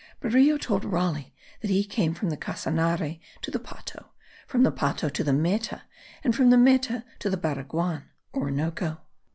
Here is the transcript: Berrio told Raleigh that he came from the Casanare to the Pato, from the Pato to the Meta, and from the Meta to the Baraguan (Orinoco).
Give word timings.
Berrio 0.19 0.57
told 0.57 0.83
Raleigh 0.83 1.31
that 1.61 1.69
he 1.69 1.83
came 1.83 2.15
from 2.15 2.31
the 2.31 2.35
Casanare 2.37 3.19
to 3.43 3.51
the 3.51 3.59
Pato, 3.59 4.05
from 4.47 4.63
the 4.63 4.71
Pato 4.71 5.11
to 5.13 5.23
the 5.23 5.31
Meta, 5.31 5.83
and 6.23 6.35
from 6.35 6.49
the 6.49 6.57
Meta 6.57 7.05
to 7.19 7.29
the 7.29 7.37
Baraguan 7.37 8.05
(Orinoco). 8.33 8.99